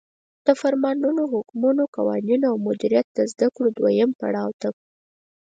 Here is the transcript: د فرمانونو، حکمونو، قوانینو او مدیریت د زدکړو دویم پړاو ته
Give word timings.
د 0.45 0.47
فرمانونو، 0.61 1.23
حکمونو، 1.33 1.83
قوانینو 1.95 2.45
او 2.51 2.57
مدیریت 2.67 3.07
د 3.13 3.19
زدکړو 3.31 3.67
دویم 3.77 4.11
پړاو 4.19 4.51
ته 4.61 4.69